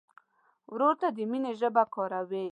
[0.71, 2.39] ورور ته د مینې ژبه کاروې.